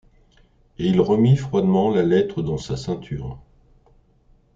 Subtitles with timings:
[0.79, 3.37] Et il remit froidement la lettre dans sa ceinture.